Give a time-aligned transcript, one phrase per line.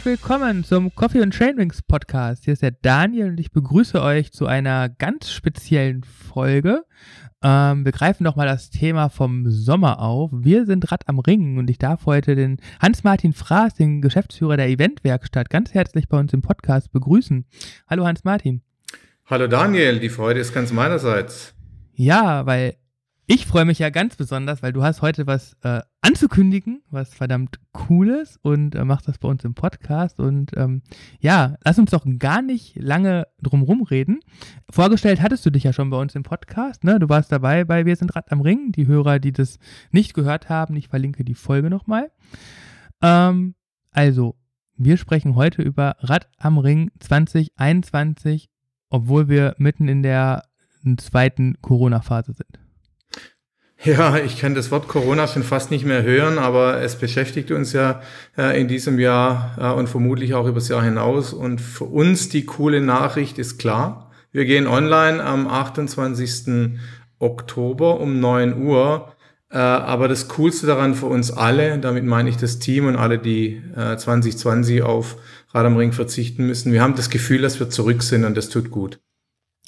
[0.00, 2.46] Herzlich willkommen zum Coffee und Trainwings Podcast.
[2.46, 6.86] Hier ist der Daniel und ich begrüße euch zu einer ganz speziellen Folge.
[7.42, 10.30] Ähm, wir greifen nochmal das Thema vom Sommer auf.
[10.32, 14.70] Wir sind Rad am Ring und ich darf heute den Hans-Martin Fraß, den Geschäftsführer der
[14.70, 17.44] Eventwerkstatt, ganz herzlich bei uns im Podcast begrüßen.
[17.86, 18.62] Hallo Hans-Martin.
[19.26, 21.54] Hallo Daniel, die Freude ist ganz meinerseits.
[21.92, 22.76] Ja, weil
[23.32, 27.60] ich freue mich ja ganz besonders, weil du hast heute was äh, anzukündigen, was verdammt
[27.70, 30.18] cooles und äh, machst das bei uns im Podcast.
[30.18, 30.82] Und ähm,
[31.20, 34.18] ja, lass uns doch gar nicht lange drumherum reden.
[34.68, 36.98] Vorgestellt hattest du dich ja schon bei uns im Podcast, ne?
[36.98, 38.72] Du warst dabei bei Wir sind Rad am Ring.
[38.72, 39.60] Die Hörer, die das
[39.92, 42.10] nicht gehört haben, ich verlinke die Folge nochmal.
[43.00, 43.54] Ähm,
[43.92, 44.34] also,
[44.76, 48.50] wir sprechen heute über Rad am Ring 2021,
[48.88, 50.42] obwohl wir mitten in der
[50.96, 52.59] zweiten Corona-Phase sind.
[53.82, 57.72] Ja, ich kann das Wort Corona schon fast nicht mehr hören, aber es beschäftigt uns
[57.72, 58.02] ja
[58.36, 61.32] äh, in diesem Jahr äh, und vermutlich auch übers Jahr hinaus.
[61.32, 64.10] Und für uns die coole Nachricht ist klar.
[64.32, 66.78] Wir gehen online am 28.
[67.20, 69.14] Oktober um 9 Uhr.
[69.50, 73.18] Äh, aber das Coolste daran für uns alle, damit meine ich das Team und alle,
[73.18, 75.16] die 2020 auf
[75.54, 78.50] Rad am Ring verzichten müssen, wir haben das Gefühl, dass wir zurück sind und das
[78.50, 79.00] tut gut.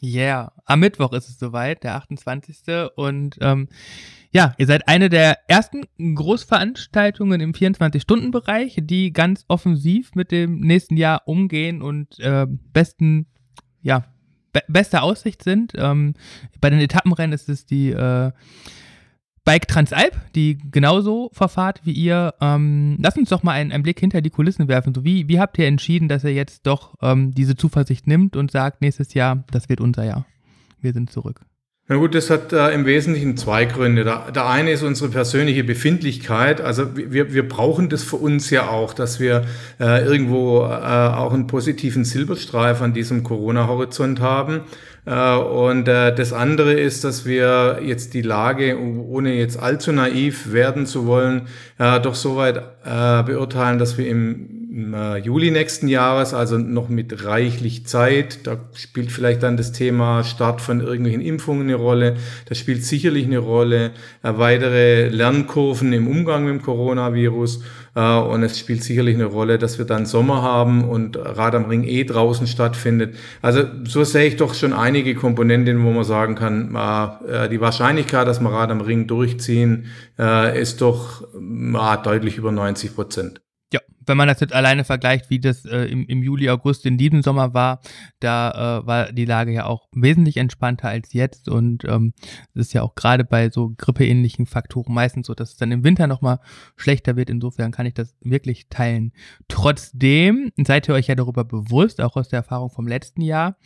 [0.02, 2.90] Yeah, am Mittwoch ist es soweit, der 28.
[2.96, 3.68] Und ähm,
[4.32, 10.96] ja, ihr seid eine der ersten Großveranstaltungen im 24-Stunden-Bereich, die ganz offensiv mit dem nächsten
[10.96, 13.26] Jahr umgehen und äh, besten,
[13.80, 14.04] ja,
[14.52, 15.72] be beste Aussicht sind.
[15.76, 16.14] Ähm,
[16.60, 18.32] bei den Etappenrennen ist es die äh,
[19.44, 22.34] Bike Transalp, die genauso verfahrt wie ihr.
[22.40, 24.94] Ähm, lass uns doch mal einen, einen, Blick hinter die Kulissen werfen.
[24.94, 28.52] So wie, wie habt ihr entschieden, dass ihr jetzt doch ähm, diese Zuversicht nimmt und
[28.52, 30.26] sagt, nächstes Jahr, das wird unser Jahr.
[30.80, 31.40] Wir sind zurück.
[31.88, 34.04] Na gut, das hat äh, im Wesentlichen zwei Gründe.
[34.04, 36.60] Der, der eine ist unsere persönliche Befindlichkeit.
[36.60, 39.44] Also wir, wir brauchen das für uns ja auch, dass wir
[39.80, 44.60] äh, irgendwo äh, auch einen positiven Silberstreif an diesem Corona-Horizont haben.
[45.04, 50.52] Äh, und äh, das andere ist, dass wir jetzt die Lage, ohne jetzt allzu naiv
[50.52, 51.42] werden zu wollen,
[51.78, 57.26] äh, doch soweit beurteilen, dass wir im im äh, Juli nächsten Jahres, also noch mit
[57.26, 58.46] reichlich Zeit.
[58.46, 62.16] Da spielt vielleicht dann das Thema Start von irgendwelchen Impfungen eine Rolle.
[62.48, 63.90] Das spielt sicherlich eine Rolle.
[64.22, 67.62] Äh, weitere Lernkurven im Umgang mit dem Coronavirus.
[67.94, 71.66] Äh, und es spielt sicherlich eine Rolle, dass wir dann Sommer haben und Rad am
[71.66, 73.14] Ring eh draußen stattfindet.
[73.42, 76.70] Also so sehe ich doch schon einige Komponenten, wo man sagen kann,
[77.50, 79.86] die Wahrscheinlichkeit, dass wir Rad am Ring durchziehen,
[80.54, 81.28] ist doch
[82.04, 83.42] deutlich über 90 Prozent
[84.06, 87.22] wenn man das jetzt alleine vergleicht, wie das äh, im, im Juli, August in diesem
[87.22, 87.80] Sommer war,
[88.20, 92.14] da äh, war die Lage ja auch wesentlich entspannter als jetzt und ähm,
[92.54, 95.84] es ist ja auch gerade bei so grippeähnlichen Faktoren meistens so, dass es dann im
[95.84, 96.40] Winter nochmal
[96.76, 97.30] schlechter wird.
[97.30, 99.12] Insofern kann ich das wirklich teilen.
[99.48, 103.56] Trotzdem seid ihr euch ja darüber bewusst, auch aus der Erfahrung vom letzten Jahr,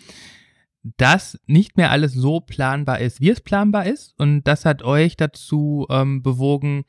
[0.97, 4.15] dass nicht mehr alles so planbar ist, wie es planbar ist.
[4.19, 6.85] Und das hat euch dazu ähm, bewogen,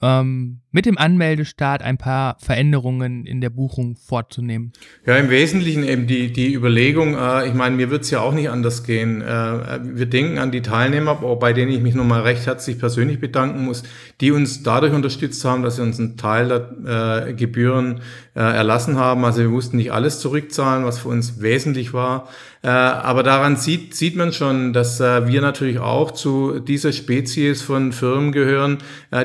[0.00, 4.72] ähm, mit dem Anmeldestart ein paar Veränderungen in der Buchung vorzunehmen?
[5.06, 8.34] Ja, im Wesentlichen eben die, die Überlegung, äh, ich meine, mir wird es ja auch
[8.34, 9.22] nicht anders gehen.
[9.22, 13.64] Äh, wir denken an die Teilnehmer, bei denen ich mich nochmal recht herzlich persönlich bedanken
[13.64, 13.84] muss,
[14.20, 18.00] die uns dadurch unterstützt haben, dass sie uns einen Teil der äh, Gebühren
[18.34, 19.24] äh, erlassen haben.
[19.24, 22.28] Also wir mussten nicht alles zurückzahlen, was für uns wesentlich war.
[22.62, 27.62] Äh, aber daran sieht, sieht man schon, dass äh, wir natürlich auch zu dieser Spezies
[27.62, 28.78] von Firmen gehören,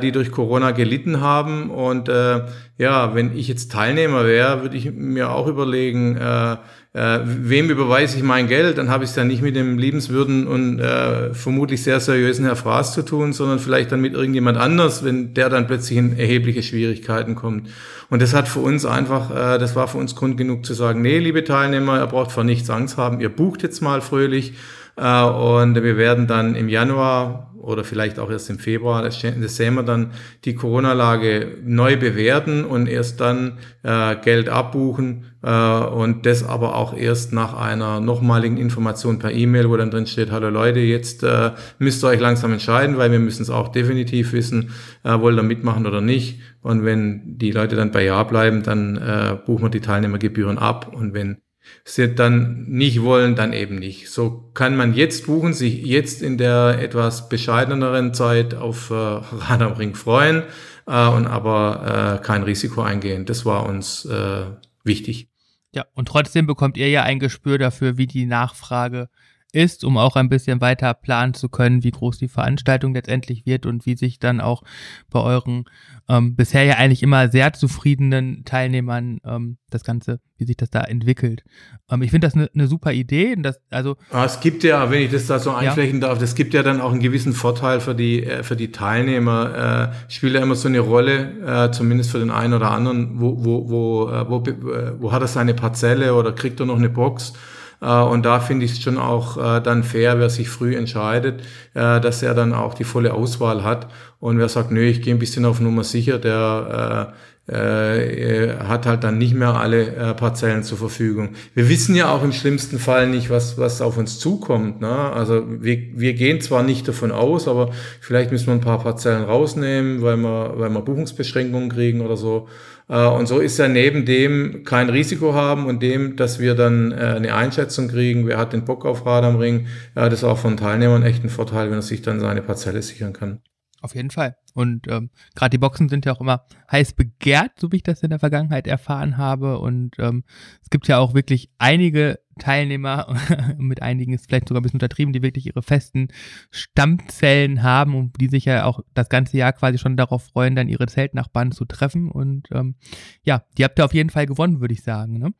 [0.03, 1.38] die durch Corona gelitten haben.
[1.47, 2.41] Und äh,
[2.77, 6.57] ja, wenn ich jetzt Teilnehmer wäre, würde ich mir auch überlegen, äh,
[6.93, 10.47] äh, wem überweise ich mein Geld, dann habe ich es ja nicht mit dem liebenswürden
[10.47, 15.03] und äh, vermutlich sehr seriösen Herr Fraß zu tun, sondern vielleicht dann mit irgendjemand anders,
[15.03, 17.69] wenn der dann plötzlich in erhebliche Schwierigkeiten kommt.
[18.09, 21.03] Und das hat für uns einfach, äh, das war für uns Grund genug zu sagen,
[21.03, 24.53] nee, liebe Teilnehmer, ihr braucht vor nichts Angst haben, ihr bucht jetzt mal fröhlich
[24.99, 29.75] und wir werden dann im Januar oder vielleicht auch erst im Februar, das, das sehen
[29.75, 30.11] wir dann,
[30.45, 36.95] die Corona-Lage neu bewerten und erst dann äh, Geld abbuchen äh, und das aber auch
[36.95, 41.51] erst nach einer nochmaligen Information per E-Mail, wo dann drin steht, hallo Leute, jetzt äh,
[41.77, 44.71] müsst ihr euch langsam entscheiden, weil wir müssen es auch definitiv wissen,
[45.03, 46.39] äh, wollt ihr mitmachen oder nicht.
[46.61, 50.91] Und wenn die Leute dann bei Ja bleiben, dann äh, buchen wir die Teilnehmergebühren ab
[50.93, 51.37] und wenn
[51.83, 54.09] sie dann nicht wollen, dann eben nicht.
[54.09, 59.61] So kann man jetzt buchen, sich jetzt in der etwas bescheideneren Zeit auf äh, Rad
[59.61, 60.43] am Ring freuen
[60.87, 63.25] äh, und aber äh, kein Risiko eingehen.
[63.25, 64.45] Das war uns äh,
[64.83, 65.29] wichtig.
[65.71, 69.09] Ja, und trotzdem bekommt ihr ja ein Gespür dafür, wie die Nachfrage
[69.51, 73.65] ist, um auch ein bisschen weiter planen zu können, wie groß die Veranstaltung letztendlich wird
[73.65, 74.63] und wie sich dann auch
[75.09, 75.65] bei euren
[76.07, 80.81] ähm, bisher ja eigentlich immer sehr zufriedenen Teilnehmern ähm, das Ganze, wie sich das da
[80.81, 81.43] entwickelt.
[81.89, 83.35] Ähm, ich finde das eine ne super Idee.
[83.37, 86.07] Das, also ah, es gibt ja, wenn ich das da so einflächen ja.
[86.07, 89.91] darf, das gibt ja dann auch einen gewissen Vorteil für die, äh, für die Teilnehmer.
[90.07, 93.43] Äh, spielt ja immer so eine Rolle, äh, zumindest für den einen oder anderen, wo,
[93.43, 94.37] wo, wo, äh, wo,
[94.71, 97.33] äh, wo hat er seine Parzelle oder kriegt er noch eine Box?
[97.81, 101.41] Äh, und da finde ich es schon auch äh, dann fair, wer sich früh entscheidet,
[101.73, 103.87] äh, dass er dann auch die volle Auswahl hat.
[104.19, 107.13] Und wer sagt, nö, ich gehe ein bisschen auf Nummer sicher, der
[107.49, 111.29] äh, hat halt dann nicht mehr alle äh, Parzellen zur Verfügung.
[111.55, 114.81] Wir wissen ja auch im schlimmsten Fall nicht, was, was auf uns zukommt.
[114.81, 114.87] Ne?
[114.87, 117.71] Also wir, wir gehen zwar nicht davon aus, aber
[118.01, 122.47] vielleicht müssen wir ein paar Parzellen rausnehmen, weil wir, weil wir Buchungsbeschränkungen kriegen oder so.
[122.89, 126.91] Äh, und so ist ja neben dem kein Risiko haben und dem, dass wir dann
[126.91, 130.23] äh, eine Einschätzung kriegen, wer hat den Bock auf Rad am Ring, ja, das ist
[130.25, 133.41] auch von Teilnehmern echt ein Vorteil, wenn er sich dann seine Parzelle sichern kann.
[133.81, 134.35] Auf jeden Fall.
[134.53, 138.03] Und ähm, gerade die Boxen sind ja auch immer heiß begehrt, so wie ich das
[138.03, 139.59] in der Vergangenheit erfahren habe.
[139.59, 140.23] Und ähm,
[140.61, 143.15] es gibt ja auch wirklich einige Teilnehmer,
[143.57, 146.09] mit einigen ist vielleicht sogar ein bisschen untertrieben, die wirklich ihre festen
[146.51, 150.67] Stammzellen haben und die sich ja auch das ganze Jahr quasi schon darauf freuen, dann
[150.67, 152.11] ihre Zeltnachbarn zu treffen.
[152.11, 152.75] Und ähm,
[153.23, 155.19] ja, die habt ihr auf jeden Fall gewonnen, würde ich sagen.
[155.19, 155.33] Ne?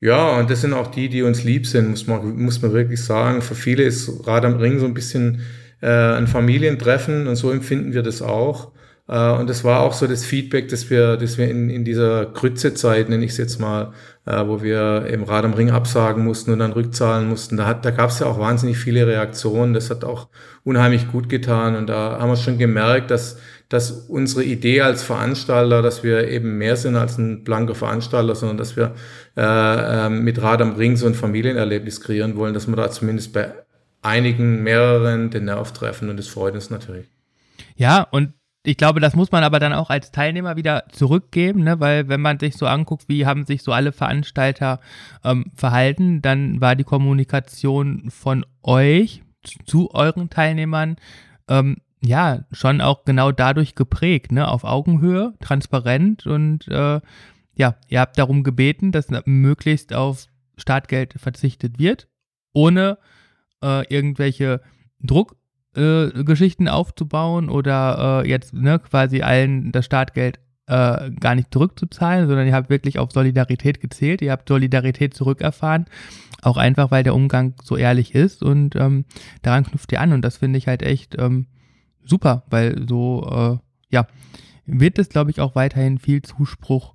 [0.00, 3.02] Ja, und das sind auch die, die uns lieb sind, muss man, muss man wirklich
[3.02, 3.40] sagen.
[3.40, 5.40] Für viele ist Rad am Ring so ein bisschen
[5.80, 8.72] äh, ein Familientreffen und so empfinden wir das auch.
[9.08, 12.26] Äh, und das war auch so das Feedback, das wir, das wir in, in dieser
[12.26, 13.92] Krützezeit, nenne ich es jetzt mal,
[14.26, 17.84] äh, wo wir im Rad am Ring absagen mussten und dann rückzahlen mussten, da, hat,
[17.84, 19.74] da gab es ja auch wahnsinnig viele Reaktionen.
[19.74, 20.28] Das hat auch
[20.64, 21.76] unheimlich gut getan.
[21.76, 23.38] Und da haben wir schon gemerkt, dass,
[23.68, 28.56] dass unsere Idee als Veranstalter, dass wir eben mehr sind als ein blanker Veranstalter, sondern
[28.58, 28.94] dass wir
[29.36, 33.32] äh, äh, mit Rad am Ring so ein Familienerlebnis kreieren wollen, dass wir da zumindest
[33.32, 33.52] bei
[34.06, 37.06] einigen, mehreren den Nerv treffen und das freut uns natürlich.
[37.76, 38.32] Ja, und
[38.66, 41.78] ich glaube, das muss man aber dann auch als Teilnehmer wieder zurückgeben, ne?
[41.78, 44.80] weil wenn man sich so anguckt, wie haben sich so alle Veranstalter
[45.22, 49.22] ähm, verhalten, dann war die Kommunikation von euch
[49.66, 50.96] zu euren Teilnehmern
[51.48, 54.48] ähm, ja schon auch genau dadurch geprägt, ne?
[54.48, 57.00] auf Augenhöhe, transparent und äh,
[57.54, 60.26] ja, ihr habt darum gebeten, dass möglichst auf
[60.58, 62.08] Startgeld verzichtet wird,
[62.52, 62.98] ohne
[63.62, 64.60] äh, irgendwelche
[65.02, 72.26] Druckgeschichten äh, aufzubauen oder äh, jetzt ne, quasi allen das Startgeld äh, gar nicht zurückzuzahlen,
[72.26, 75.86] sondern ihr habt wirklich auf Solidarität gezählt, ihr habt Solidarität zurückerfahren,
[76.42, 79.04] auch einfach, weil der Umgang so ehrlich ist und ähm,
[79.42, 81.46] daran knüpft ihr an und das finde ich halt echt ähm,
[82.04, 84.06] super, weil so, äh, ja,
[84.64, 86.94] wird es, glaube ich, auch weiterhin viel Zuspruch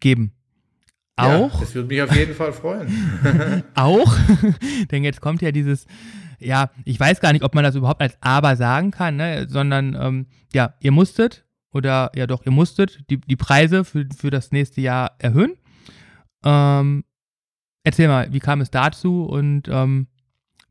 [0.00, 0.32] geben.
[1.22, 1.54] Auch.
[1.54, 3.64] Ja, das würde mich auf jeden Fall freuen.
[3.74, 4.16] auch,
[4.90, 5.86] denn jetzt kommt ja dieses,
[6.38, 9.46] ja, ich weiß gar nicht, ob man das überhaupt als Aber sagen kann, ne?
[9.48, 14.30] sondern ähm, ja, ihr musstet oder ja doch, ihr musstet die, die Preise für, für
[14.30, 15.54] das nächste Jahr erhöhen.
[16.44, 17.04] Ähm,
[17.84, 20.08] erzähl mal, wie kam es dazu und ähm,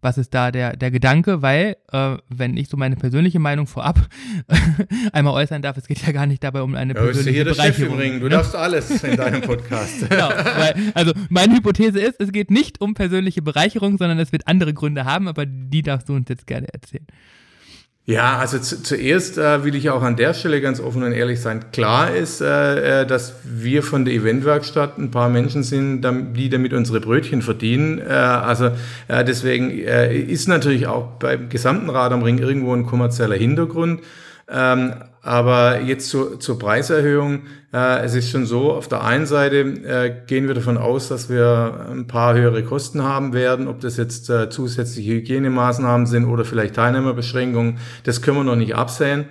[0.02, 4.08] was ist da der, der Gedanke, weil, äh, wenn ich so meine persönliche Meinung vorab
[5.14, 8.00] einmal äußern darf, es geht ja gar nicht dabei um eine ja, persönliche hier Bereicherung.
[8.00, 10.02] Das du darfst alles in deinem Podcast.
[10.10, 14.48] genau, weil, also meine Hypothese ist, es geht nicht um persönliche Bereicherung, sondern es wird
[14.48, 17.06] andere Gründe haben, aber die darfst du uns jetzt gerne erzählen.
[18.12, 21.40] Ja, also zu, zuerst äh, will ich auch an der Stelle ganz offen und ehrlich
[21.40, 21.64] sein.
[21.72, 26.02] Klar ist, äh, äh dass wir von der Eventwerkstatt ein paar Menschen sind,
[26.36, 28.00] die damit unsere Brötchen verdienen.
[28.00, 28.72] Äh, also
[29.08, 34.02] äh, deswegen äh, ist natürlich auch beim gesamten Rad am Ring irgendwo ein kommerzieller Hintergrund.
[34.50, 37.44] Ähm, aber jetzt zur, zur Preiserhöhung.
[37.74, 41.30] Äh, es ist schon so, auf der einen Seite äh, gehen wir davon aus, dass
[41.30, 43.68] wir ein paar höhere Kosten haben werden.
[43.68, 48.76] Ob das jetzt äh, zusätzliche Hygienemaßnahmen sind oder vielleicht Teilnehmerbeschränkungen, das können wir noch nicht
[48.76, 49.26] absehen.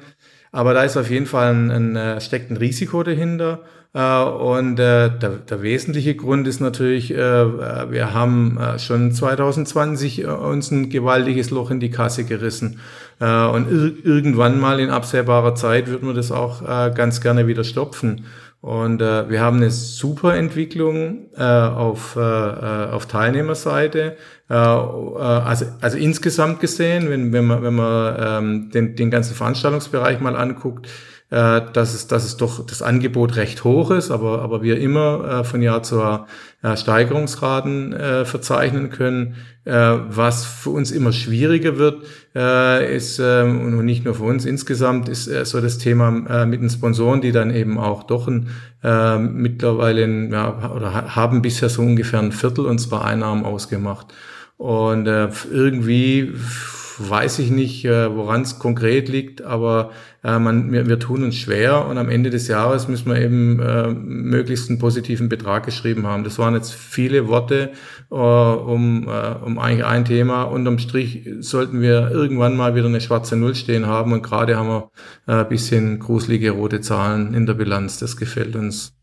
[0.53, 3.63] Aber da ist auf jeden Fall ein, ein, äh, steckt ein Risiko dahinter.
[3.93, 10.71] Äh, und äh, der, der wesentliche Grund ist natürlich, äh, wir haben schon 2020 uns
[10.71, 12.81] ein gewaltiges Loch in die Kasse gerissen.
[13.19, 13.67] Und
[14.03, 18.25] irgendwann mal in absehbarer Zeit wird man das auch ganz gerne wieder stopfen.
[18.63, 24.17] Und wir haben eine super Entwicklung auf, auf Teilnehmerseite.
[24.49, 30.35] Also, also insgesamt gesehen, wenn, wenn man, wenn man ähm, den, den ganzen Veranstaltungsbereich mal
[30.35, 30.89] anguckt,
[31.31, 35.41] äh, dass, es, dass es doch das Angebot recht hoch ist, aber, aber wir immer
[35.41, 36.27] äh, von Jahr zu Jahr
[36.63, 39.37] äh, Steigerungsraten äh, verzeichnen können.
[39.65, 39.73] Äh,
[40.09, 42.03] was für uns immer schwieriger wird,
[42.35, 46.47] äh, ist, äh, und nicht nur für uns insgesamt, ist äh, so das Thema äh,
[46.47, 48.49] mit den Sponsoren, die dann eben auch doch ein,
[48.83, 54.13] äh, mittlerweile, ja, oder haben bisher so ungefähr ein Viertel unserer Einnahmen ausgemacht.
[54.57, 56.35] Und äh, irgendwie
[57.09, 59.91] weiß ich nicht, äh, woran es konkret liegt, aber
[60.23, 63.59] äh, man, wir, wir tun uns schwer und am Ende des Jahres müssen wir eben
[63.61, 66.25] äh, möglichst einen positiven Betrag geschrieben haben.
[66.25, 67.71] Das waren jetzt viele Worte
[68.11, 70.43] äh, um, äh, um eigentlich ein Thema.
[70.43, 74.69] Unterm Strich sollten wir irgendwann mal wieder eine schwarze Null stehen haben und gerade haben
[74.69, 74.91] wir
[75.27, 77.99] äh, bisschen gruselige rote Zahlen in der Bilanz.
[77.99, 78.95] Das gefällt uns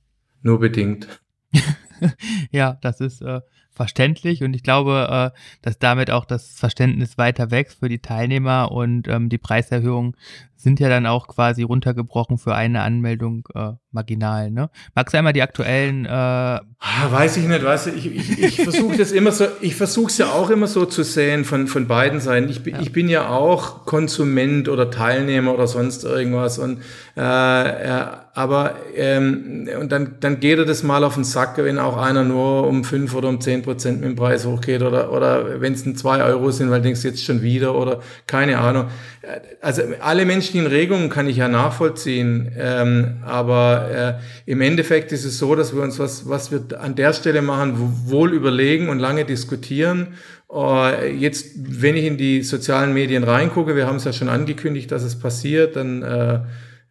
[0.41, 1.07] nur bedingt.
[2.51, 3.41] ja, das ist äh,
[3.77, 8.71] verständlich und ich glaube, äh, dass damit auch das Verständnis weiter wächst für die Teilnehmer
[8.71, 10.15] und ähm, die Preiserhöhungen
[10.57, 14.49] sind ja dann auch quasi runtergebrochen für eine Anmeldung äh, marginal.
[14.49, 14.69] Ne?
[14.95, 16.05] Magst du einmal die aktuellen?
[16.05, 16.61] Äh ah,
[17.09, 20.17] weiß ich nicht, weißt du, ich, ich, ich versuche das immer so, ich versuche es
[20.17, 22.49] ja auch immer so zu sehen von, von beiden Seiten.
[22.49, 22.79] Ich, ja.
[22.81, 26.81] ich bin ja auch Konsument oder Teilnehmer oder sonst irgendwas und
[27.15, 31.79] äh, äh, aber ähm, und dann, dann geht er das mal auf den Sack, wenn
[31.79, 35.61] auch einer nur um fünf oder um zehn Prozent mit dem Preis hochgeht oder, oder
[35.61, 38.85] wenn es ein zwei Euro sind, weil du jetzt schon wieder oder keine Ahnung.
[39.61, 45.37] Also alle menschlichen Regungen kann ich ja nachvollziehen, ähm, aber äh, im Endeffekt ist es
[45.37, 47.73] so, dass wir uns was, was wir an der Stelle machen,
[48.05, 50.15] wohl überlegen und lange diskutieren.
[50.49, 54.89] Uh, jetzt, wenn ich in die sozialen Medien reingucke, wir haben es ja schon angekündigt,
[54.93, 56.39] dass es passiert, dann äh,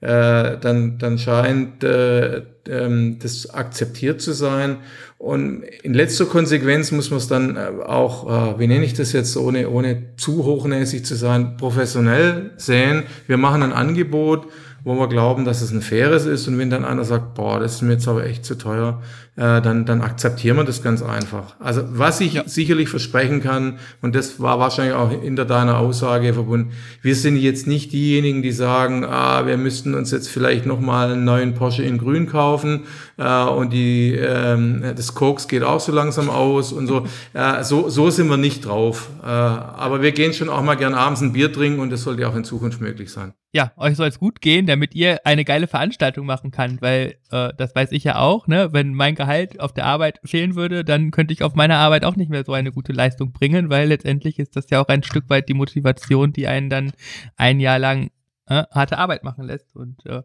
[0.06, 4.76] äh, dann, dann scheint äh, ähm, das akzeptiert zu sein.
[5.18, 9.12] Und in letzter Konsequenz muss man es dann äh, auch, äh, wie nenne ich das
[9.12, 13.02] jetzt, ohne, ohne zu hochnäsig zu sein, professionell sehen.
[13.26, 14.46] Wir machen ein Angebot,
[14.84, 16.46] wo wir glauben, dass es ein faires ist.
[16.46, 19.02] Und wenn dann einer sagt, boah, das ist mir jetzt aber echt zu teuer,
[19.36, 21.56] äh, dann, dann akzeptieren wir das ganz einfach.
[21.60, 22.44] Also was ich ja.
[22.46, 27.66] sicherlich versprechen kann, und das war wahrscheinlich auch hinter deiner Aussage verbunden, wir sind jetzt
[27.66, 31.98] nicht diejenigen, die sagen, ah, wir müssten uns jetzt vielleicht nochmal einen neuen Porsche in
[31.98, 32.84] grün kaufen
[33.18, 37.06] äh, und die, ähm, das Koks geht auch so langsam aus und so.
[37.32, 37.88] Äh, so.
[37.88, 39.10] So sind wir nicht drauf.
[39.22, 42.26] Äh, aber wir gehen schon auch mal gern abends ein Bier trinken und das sollte
[42.28, 45.66] auch in Zukunft möglich sein ja, euch soll es gut gehen, damit ihr eine geile
[45.66, 48.68] Veranstaltung machen könnt, weil äh, das weiß ich ja auch, ne?
[48.72, 52.14] Wenn mein Gehalt auf der Arbeit fehlen würde, dann könnte ich auf meiner Arbeit auch
[52.14, 55.28] nicht mehr so eine gute Leistung bringen, weil letztendlich ist das ja auch ein Stück
[55.28, 56.92] weit die Motivation, die einen dann
[57.36, 58.10] ein Jahr lang
[58.46, 59.74] äh, harte Arbeit machen lässt.
[59.74, 60.22] Und äh,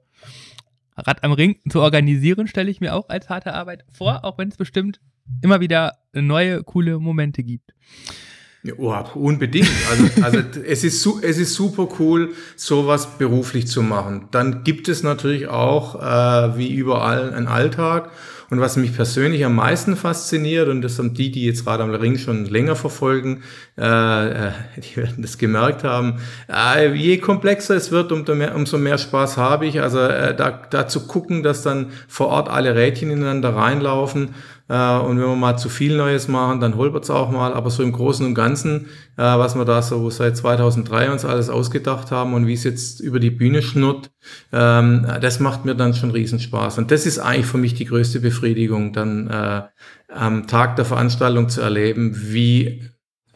[0.96, 4.50] Rad am Ring zu organisieren, stelle ich mir auch als harte Arbeit vor, auch wenn
[4.50, 5.00] es bestimmt
[5.42, 7.74] immer wieder neue, coole Momente gibt.
[8.64, 9.72] Ja, oh, unbedingt.
[9.90, 14.28] Also, also es, ist, es ist super cool, sowas beruflich zu machen.
[14.30, 18.12] Dann gibt es natürlich auch, äh, wie überall, einen Alltag.
[18.52, 21.92] Und was mich persönlich am meisten fasziniert, und das haben die, die jetzt gerade am
[21.92, 23.44] Ring schon länger verfolgen,
[23.78, 26.20] äh, äh, die werden das gemerkt haben,
[26.52, 29.82] äh, je komplexer es wird, umso mehr, umso mehr Spaß habe ich.
[29.82, 34.36] Also äh, da, da zu gucken, dass dann vor Ort alle Rädchen ineinander reinlaufen
[34.76, 37.54] und wenn wir mal zu viel Neues machen, dann holpert es auch mal.
[37.54, 38.88] Aber so im Großen und Ganzen,
[39.18, 43.02] äh, was wir da so seit 2003 uns alles ausgedacht haben und wie es jetzt
[43.02, 44.12] über die Bühne schnurrt,
[44.54, 46.78] ähm, das macht mir dann schon Riesenspaß.
[46.78, 49.64] Und das ist eigentlich für mich die größte Befriedigung, dann äh,
[50.08, 52.84] am Tag der Veranstaltung zu erleben, wie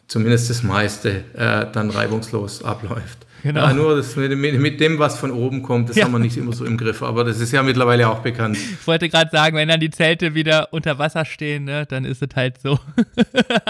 [0.08, 3.26] zumindest das meiste äh, dann reibungslos abläuft.
[3.42, 3.60] Genau.
[3.60, 6.04] Ja, nur das mit, mit, dem, was von oben kommt, das ja.
[6.04, 7.02] haben wir nicht immer so im Griff.
[7.02, 8.56] Aber das ist ja mittlerweile auch bekannt.
[8.56, 12.22] Ich wollte gerade sagen, wenn dann die Zelte wieder unter Wasser stehen, ne, dann ist
[12.22, 12.78] es halt so.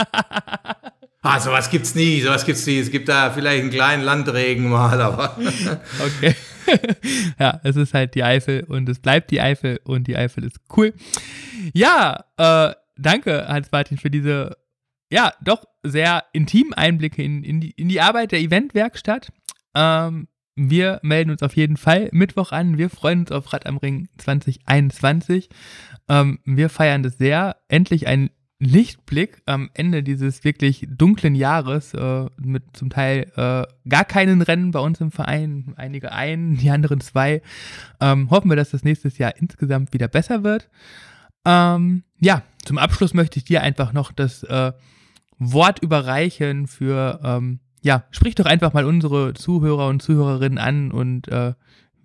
[1.23, 2.78] ah, sowas gibt's nie, sowas gibt's nie.
[2.78, 5.37] Es gibt da vielleicht einen kleinen Landregen mal, aber.
[6.00, 6.35] okay.
[7.38, 10.59] ja, es ist halt die Eifel und es bleibt die Eifel und die Eifel ist
[10.76, 10.93] cool.
[11.73, 14.57] Ja, äh, danke, Hans-Martin, für diese,
[15.11, 19.33] ja, doch sehr intimen Einblicke in, in, die, in die Arbeit der Eventwerkstatt.
[19.75, 22.79] Ähm, wir melden uns auf jeden Fall Mittwoch an.
[22.79, 25.51] Wir freuen uns auf Rad am Ring 2021.
[26.09, 27.57] Ähm, wir feiern das sehr.
[27.69, 34.05] Endlich ein Lichtblick am Ende dieses wirklich dunklen Jahres äh, mit zum Teil äh, gar
[34.07, 37.43] keinen Rennen bei uns im Verein, einige ein, die anderen zwei.
[38.01, 40.71] Ähm, hoffen wir, dass das nächstes Jahr insgesamt wieder besser wird.
[41.45, 44.73] Ähm, ja, zum Abschluss möchte ich dir einfach noch das äh,
[45.38, 51.28] Wort überreichen für ähm, ja, sprich doch einfach mal unsere Zuhörer und Zuhörerinnen an und
[51.28, 51.55] äh,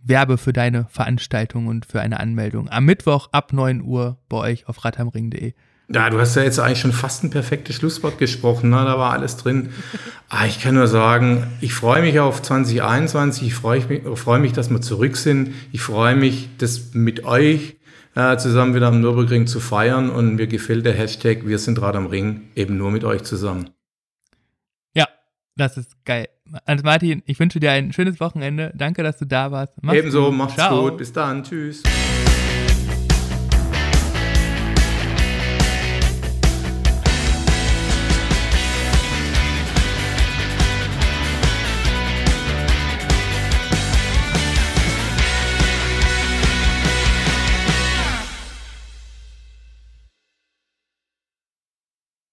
[0.03, 2.69] werbe für deine Veranstaltung und für eine Anmeldung.
[2.69, 5.53] Am Mittwoch ab 9 Uhr bei euch auf radhamring.de.
[5.93, 8.77] Ja, du hast ja jetzt eigentlich schon fast ein perfektes Schlusswort gesprochen, ne?
[8.77, 9.69] da war alles drin.
[10.33, 14.53] Ah, ich kann nur sagen, ich freue mich auf 2021, ich freue mich, freue mich,
[14.53, 15.53] dass wir zurück sind.
[15.73, 17.75] Ich freue mich, das mit euch
[18.15, 21.96] äh, zusammen wieder am Nürburgring zu feiern und mir gefällt der Hashtag Wir sind Rad
[21.96, 23.70] am Ring eben nur mit euch zusammen.
[25.56, 26.27] Das ist geil.
[26.65, 28.72] Also Martin, ich wünsche dir ein schönes Wochenende.
[28.75, 29.74] Danke, dass du da warst.
[29.82, 30.38] Mach's Ebenso, gut.
[30.38, 30.84] macht's Ciao.
[30.84, 30.98] gut.
[30.98, 31.44] Bis dann.
[31.44, 31.84] Tschüss.